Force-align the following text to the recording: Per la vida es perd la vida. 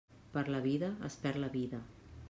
Per 0.37 0.43
la 0.55 0.61
vida 0.63 0.89
es 1.11 1.19
perd 1.27 1.43
la 1.45 1.51
vida. 1.61 1.85